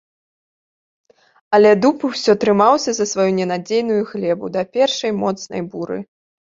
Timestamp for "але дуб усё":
1.57-2.31